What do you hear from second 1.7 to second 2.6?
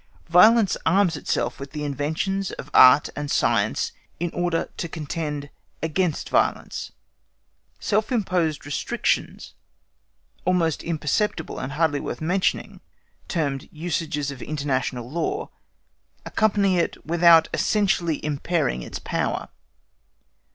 the inventions